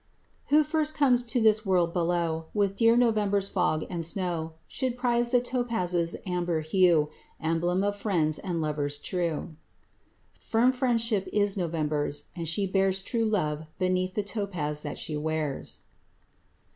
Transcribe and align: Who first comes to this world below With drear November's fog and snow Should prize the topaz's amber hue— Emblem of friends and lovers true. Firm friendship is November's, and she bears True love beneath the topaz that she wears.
Who 0.47 0.63
first 0.63 0.95
comes 0.95 1.21
to 1.25 1.39
this 1.39 1.63
world 1.63 1.93
below 1.93 2.45
With 2.55 2.75
drear 2.75 2.97
November's 2.97 3.49
fog 3.49 3.83
and 3.87 4.03
snow 4.03 4.53
Should 4.65 4.97
prize 4.97 5.29
the 5.29 5.39
topaz's 5.39 6.15
amber 6.25 6.61
hue— 6.61 7.09
Emblem 7.39 7.83
of 7.83 7.95
friends 7.97 8.39
and 8.39 8.59
lovers 8.63 8.97
true. 8.97 9.53
Firm 10.39 10.71
friendship 10.71 11.29
is 11.31 11.55
November's, 11.55 12.23
and 12.35 12.47
she 12.47 12.65
bears 12.65 13.03
True 13.03 13.25
love 13.25 13.67
beneath 13.77 14.15
the 14.15 14.23
topaz 14.23 14.81
that 14.81 14.97
she 14.97 15.15
wears. 15.15 15.81